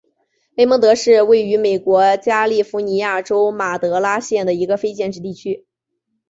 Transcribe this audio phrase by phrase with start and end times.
[0.55, 5.67] 雷蒙德是位于美国加利福尼亚州马德拉县的一个非建制地区。